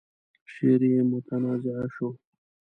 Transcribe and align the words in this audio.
شعر 0.53 0.81
يې 0.93 1.01
متنازعه 1.11 1.85
شو. 1.95 2.09